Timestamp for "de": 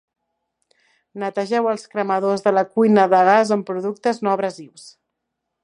2.47-2.55, 3.13-3.21